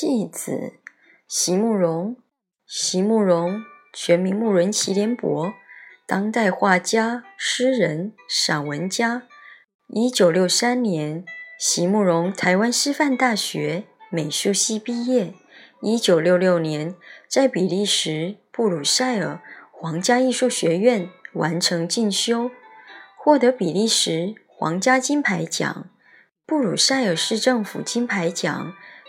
[0.00, 0.74] 戏子，
[1.26, 2.18] 席慕容。
[2.68, 5.52] 席慕容，全名慕容齐连伯，
[6.06, 9.24] 当代画家、诗人、散文家。
[9.88, 11.24] 一九六三年，
[11.58, 15.34] 席慕容台湾师范大学美术系毕业。
[15.82, 16.94] 一九六六年，
[17.26, 19.42] 在比利时布鲁塞尔
[19.72, 22.52] 皇家艺术学院完成进修，
[23.16, 25.90] 获得比利时皇家金牌奖、
[26.46, 28.72] 布鲁塞尔市政府金牌奖。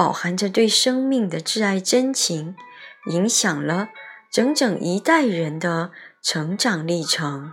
[0.00, 2.56] 饱含着对生命的挚爱真情，
[3.12, 3.90] 影响了
[4.32, 5.90] 整整一代人的
[6.22, 7.52] 成长历程。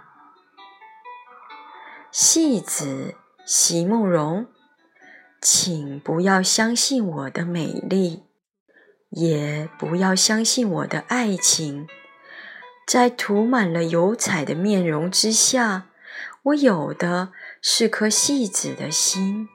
[2.09, 4.47] 戏子席慕容，
[5.41, 8.23] 请不要相信我的美丽，
[9.09, 11.85] 也不要相信我的爱情。
[12.87, 15.87] 在涂满了油彩的面容之下，
[16.43, 19.49] 我有的是颗戏子的心，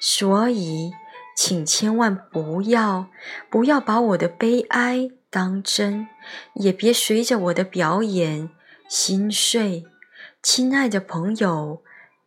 [0.00, 0.90] 所以。
[1.36, 3.10] 请千万不要，
[3.50, 6.08] 不要把我的悲哀当真，
[6.54, 8.48] 也别随着我的表演
[8.88, 9.84] 心碎。
[10.42, 11.82] 亲爱的朋友，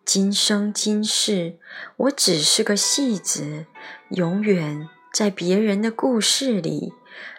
[0.06, 1.58] 今生今世，
[1.98, 3.66] 我只是个戏子，
[4.12, 6.94] 永远在别人的故事里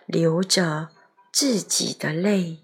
[0.06, 0.88] 流着
[1.32, 2.58] 自己的泪。